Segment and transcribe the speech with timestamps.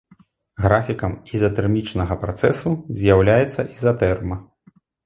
[0.63, 4.45] Графікам ізатэрмічнага працэсу з'яўляецца ізатэрма.